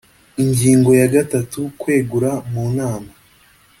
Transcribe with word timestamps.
ingingo 0.43 0.89
ya 0.99 1.07
gatatu 1.15 1.59
kwegura 1.79 2.31
mu 2.51 2.65
nama 2.77 3.11